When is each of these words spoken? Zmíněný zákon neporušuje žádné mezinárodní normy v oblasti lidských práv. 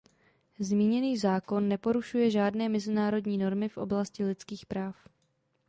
Zmíněný 0.59 1.17
zákon 1.17 1.67
neporušuje 1.69 2.31
žádné 2.31 2.69
mezinárodní 2.69 3.37
normy 3.37 3.69
v 3.69 3.77
oblasti 3.77 4.25
lidských 4.25 4.65
práv. 4.65 5.07